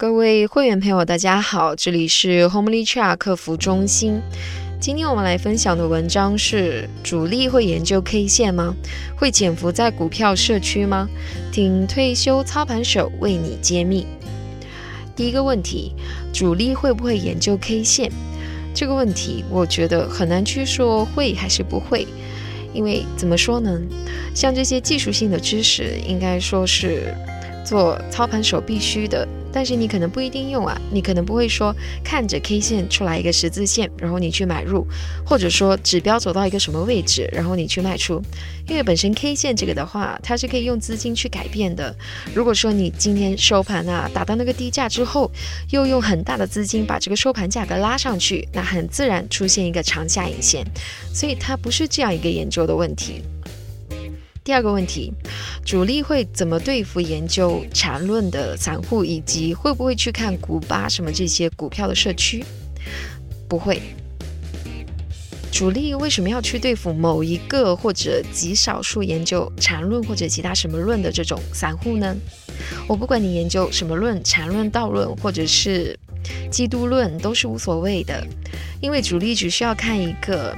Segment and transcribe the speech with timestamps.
[0.00, 4.18] 各位会员朋友，大家好，这里是 Homely Chat 客服中心。
[4.80, 8.74] 今天我们来分享的文章是：主力会研究 K 线吗？
[9.14, 11.06] 会潜伏在股票社区吗？
[11.52, 14.06] 请退休操盘手为你揭秘。
[15.14, 15.92] 第一个问题，
[16.32, 18.10] 主力会不会研究 K 线？
[18.74, 22.08] 这个问题，我觉得很难去说会还是不会，
[22.72, 23.78] 因为怎么说呢？
[24.34, 27.14] 像这些技术性的知识，应该说是
[27.64, 29.26] 做操盘手必须的。
[29.52, 31.74] 但是你可能不一定用啊，你可能不会说
[32.04, 34.86] 看着 K 线出来一个十字线，然后你去买入，
[35.26, 38.22] 或者说指标走到一个什么位置，然后你去卖出，
[38.68, 41.92] 因为本身 K 线这个的话，它是可以用资金去改变的。
[42.32, 45.28] 如果说你今天收盘啊打到那个低价之后，
[45.70, 50.64] 又用很大的资金把这个收盘价格拉上去，那很自然出现一个长下影线，
[51.12, 53.20] 所以它不是这样一个研究的问题。
[54.50, 55.12] 第二个问题，
[55.64, 62.44] 主力会怎么对付研究缠论的散户，以及会不会去看古巴什么这些股票的社区？
[63.48, 63.80] 不会。
[65.52, 72.16] 主力为什么要去对付某一个或者极少数研究缠论或者其他什么论的这种散户呢？
[72.88, 75.96] 我不管你研究什么论，缠论、道论或者是
[76.50, 78.26] 基督论都是无所谓的，
[78.80, 80.52] 因为主力只需要看一个。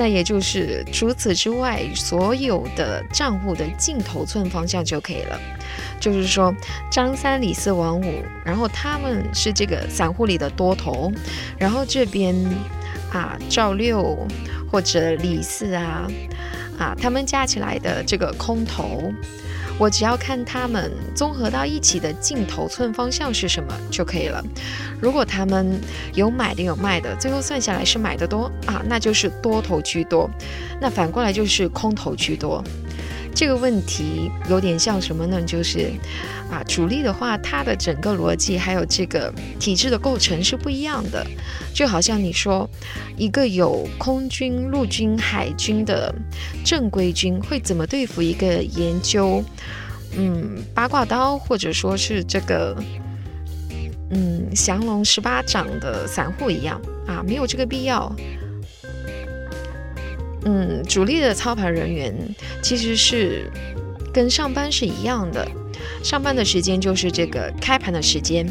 [0.00, 5.38] 那也就是除此之外，所有的账户的净头寸方向就可以了。
[6.00, 6.54] 就是说，
[6.90, 11.12] 张三、李四、王五，然后他们是这个散户里的多头，
[11.58, 12.34] 然后这边
[13.12, 14.26] 啊赵六
[14.72, 16.08] 或者李四啊
[16.78, 19.12] 啊，他们加起来的这个空头。
[19.80, 24.44] 我只要看他们综合到一起的净头寸方向是什么就可以了。
[25.00, 25.80] 如果他们
[26.12, 30.28] 有买的有卖的，最后算下来是买的多啊，那就是多头居多；
[30.78, 32.62] 那反过来就是空头居多。
[33.34, 35.40] 这个问题有点像什么呢？
[35.42, 35.90] 就是
[36.50, 41.26] 啊，主力的话，它的整个逻辑还有这个体制的构成是不一样的。
[41.72, 42.68] 就好像你说
[43.16, 46.14] 一个有空军、陆军、海军的
[46.64, 49.42] 正规军会怎么对付一个研究
[50.16, 52.76] 嗯八卦刀或者说是这个
[54.10, 58.14] 嗯降龙十八掌的散户一样啊，没有这个必要。
[60.44, 62.14] 嗯，主力的操盘人员
[62.62, 63.50] 其实是
[64.12, 65.46] 跟上班是一样的，
[66.02, 68.46] 上班的时间就是这个开盘的时间，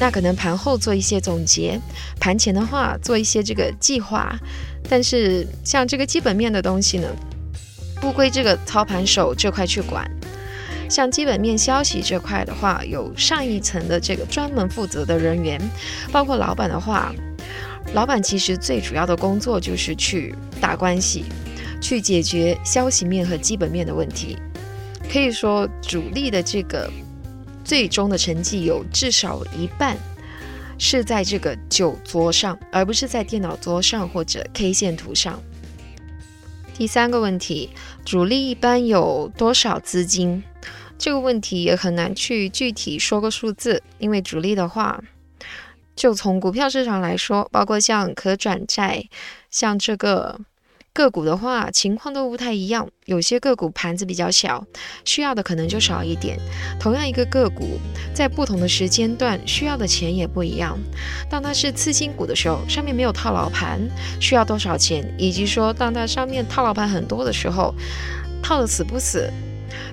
[0.00, 1.78] 那可能盘后做一些总结，
[2.18, 4.34] 盘前的话做一些这个计划，
[4.88, 7.08] 但是像这个基本面的东西呢，
[8.00, 10.10] 不归这个操盘手这块去管，
[10.88, 15.60] 像基本面消息这块的话，有上一层的这个专门负责的人员，
[16.10, 17.14] 包括老板的话。
[17.92, 21.24] 老板其实最主要的工作就是去打关系，
[21.80, 24.36] 去解决消息面和基本面的问题。
[25.12, 26.90] 可以说，主力的这个
[27.64, 29.96] 最终的成绩有至少一半
[30.76, 35.40] 是在这个酒桌上，而不是在电脑桌上或者 K 线图上。
[36.76, 37.70] 第三个问题，
[38.04, 40.42] 主力一般有多少资金？
[40.98, 45.00] 这个问题也很难去具体说个数字，因为主力的话。
[45.96, 49.04] 就从股票市场来说，包括像可转债，
[49.50, 50.40] 像这个
[50.92, 52.88] 个股的话，情况都不太一样。
[53.06, 54.64] 有些个股盘子比较小，
[55.04, 56.38] 需要的可能就少一点。
[56.80, 57.78] 同样一个个股，
[58.14, 60.78] 在不同的时间段需要的钱也不一样。
[61.28, 63.80] 当它是次新股的时候，上面没有套牢盘，
[64.20, 65.14] 需要多少钱？
[65.18, 67.74] 以及说，当它上面套牢盘很多的时候，
[68.42, 69.30] 套的死不死？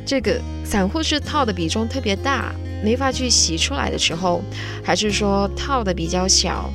[0.05, 2.53] 这个散户是套的比重特别大。
[2.83, 4.41] 没法去洗出来的时候，
[4.83, 6.67] 还是说套的比较小，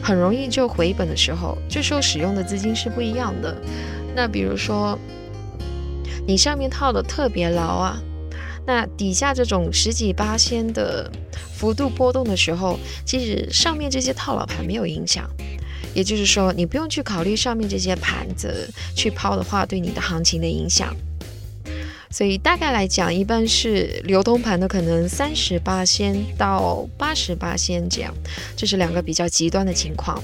[0.00, 3.60] 很容易就回本的时候，这时候使用的资金是不一样的。
[4.14, 4.96] 那比如说，
[6.28, 8.00] 你上面套的特别牢啊，
[8.68, 11.10] 那底下这种十几八仙的
[11.52, 15.28] 幅度波动的时候，其实上面这些套牢盘没有影响。
[15.92, 20.94] 也就是说，你不用去考虑上面这些盘子去抛的话对你的行情的影响。
[22.10, 28.12] 所以大概来讲，一般是流通盘的可能三十八仙到八十八仙这样，
[28.56, 30.22] 这是两个比较极端的情况。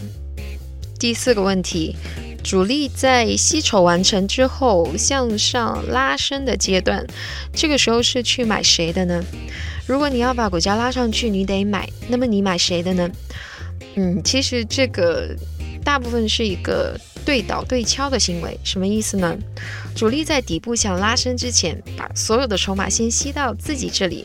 [0.99, 1.95] 第四个问题，
[2.43, 7.07] 主力在吸筹完成之后向上拉升的阶段，
[7.53, 9.23] 这个时候是去买谁的呢？
[9.87, 13.11] 如果你要把股价拉上去，你得买，那么你买谁的呢？
[13.97, 15.37] 嗯，其实这个
[15.85, 19.37] 大部分是一个对倒对敲的行为，什么意思呢？
[19.95, 24.25] 主力在底部想拉升之前，把所有的筹码先吸到自己这里。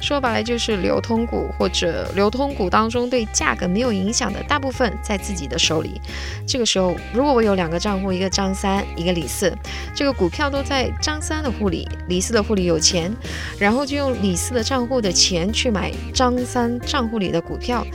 [0.00, 6.00] 说白了就是流通股或者流通股当中对价格没有影响的大部分在自己的手里。
[6.46, 9.54] 这个时候，如果我有两个账户，一个张三，一个李四，
[9.94, 13.14] 这个股票都在张三的户里，李四的户里有钱，
[13.58, 17.86] 然后就用李四的账户的钱去买张三账户里的股票，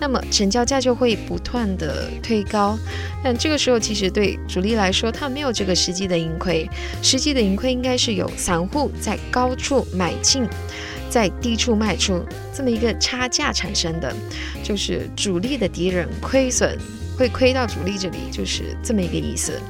[0.00, 2.78] 那么成交价就会不断的推高。
[3.22, 6.66] 但这个时候其实对主力来说，他没有这个实际的盈亏，
[7.02, 10.48] 实际的盈亏应该是有散户在高处买进。
[11.08, 12.24] 在低处卖出
[12.54, 14.14] 这么一个差价产生的，
[14.62, 16.78] 就是主力的敌人亏损
[17.18, 19.60] 会亏到主力这里，就是这么一个意思。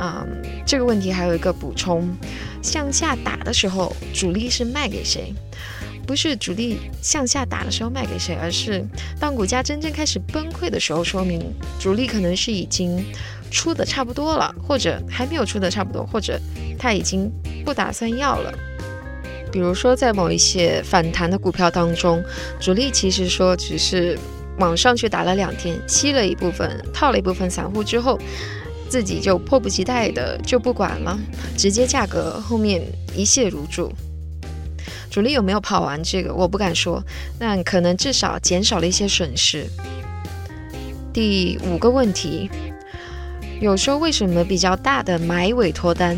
[0.00, 0.26] 嗯，
[0.66, 2.08] 这个问题还有一个补充：
[2.62, 5.34] 向下打的时候，主力是卖给谁？
[6.06, 8.84] 不是主力向下打的时候卖给谁，而是
[9.18, 11.40] 当股价真正开始崩溃的时候，说明
[11.78, 13.04] 主力可能是已经
[13.50, 16.40] 出的差不多了，或者还没有出的差不多，或者
[16.78, 17.30] 他已经
[17.64, 18.52] 不打算要了。
[19.52, 22.22] 比如说，在某一些反弹的股票当中，
[22.58, 24.18] 主力其实说只是
[24.58, 28.18] 往上去打了两天，吸了一部分，套了一部分散户之后，
[28.88, 31.18] 自己就迫不及待的就不管了，
[31.56, 32.82] 直接价格后面
[33.14, 33.92] 一泻如注。
[35.12, 37.04] 主力有没有跑完这个，我不敢说，
[37.38, 39.66] 但可能至少减少了一些损失。
[41.12, 42.48] 第五个问题，
[43.60, 46.16] 有时候为什么比较大的买委托单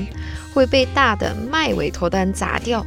[0.55, 2.87] 会被大的卖委托单砸掉？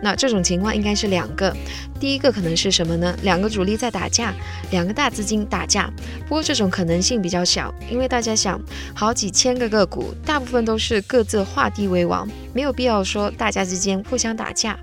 [0.00, 1.52] 那这种情况应该是两个，
[1.98, 3.12] 第一个可能是什么呢？
[3.22, 4.32] 两个主力在打架，
[4.70, 5.92] 两个大资金打架。
[6.28, 8.60] 不过这种可能性比较小，因为大家想，
[8.94, 14.78] 好几千个个股，大部分都是各自画地为王，没有必要说大家之间互相打架。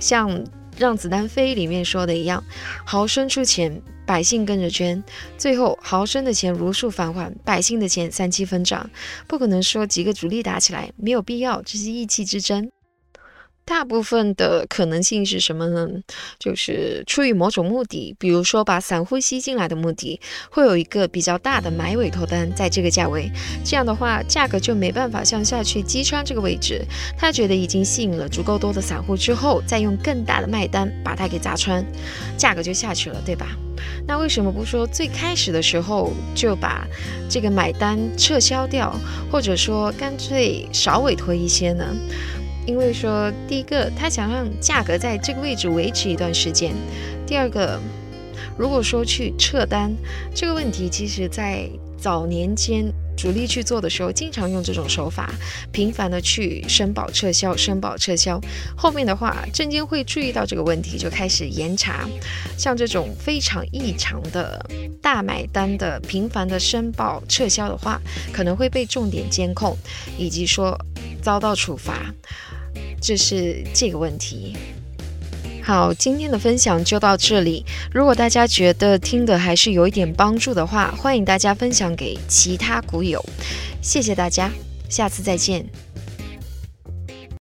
[0.00, 0.30] 像
[0.76, 2.42] 《让子弹飞》里面说的一样，
[2.84, 5.02] 豪绅出钱，百姓跟着捐，
[5.36, 8.88] 最后豪绅的钱如数返还，百姓的钱三七分账。
[9.26, 12.70] 不可能说几个主力打起来，没有必要，这是意气之争。
[13.68, 15.86] 大部分的可能性是什么呢？
[16.38, 20.18] 就是出于某种目的，比如说把散户吸进来的目的，
[20.50, 23.30] 会有一个比较大的买委托单在这个价位，
[23.62, 26.82] 这样的话价格就没办法向下去击穿这个位置。
[27.18, 31.84] 他觉得已经吸引了足够多的散户之后，再用更大的卖单把它给砸穿，
[32.38, 33.48] 价格就下去了，对吧？
[34.06, 36.86] 那为什么不说最开始的时候就把
[37.28, 38.96] 这个买单撤销掉，
[39.30, 41.84] 或者说干脆少委托一些呢？
[42.68, 46.74] 因为说，第一个，他想让价格在这个位置维持一段时间；
[47.26, 47.80] 第二个，
[48.58, 49.90] 如果说去撤单
[50.34, 51.66] 这个问题，其实在
[51.96, 55.32] 早年间主力去做的时候，经常用这种手法，
[55.72, 58.38] 频繁的去申报撤销、申报撤销。
[58.76, 62.06] 后面的话，证监会注意到这个问题，就开始严查，
[62.58, 64.62] 像这种非常异常的
[65.00, 67.98] 大买单的频繁的申报撤销的话，
[68.30, 69.74] 可能会被重点监控，
[70.18, 70.78] 以及说
[71.22, 72.12] 遭到处罚。
[73.00, 74.56] 这是这个问题。
[75.62, 77.64] 好，今天的分享就到这里。
[77.92, 83.22] 如果大家觉得听的还是有一点帮助的话，欢迎大家分享给其他股友。
[83.82, 84.50] 谢谢大家，
[84.88, 85.66] 下次再见。